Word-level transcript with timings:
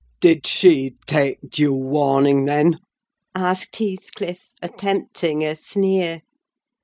"Did 0.19 0.47
she 0.47 0.95
take 1.05 1.37
due 1.47 1.75
warning, 1.75 2.45
then?" 2.45 2.79
asked 3.35 3.75
Heathcliff, 3.75 4.47
attempting 4.59 5.43
a 5.43 5.55
sneer. 5.55 6.23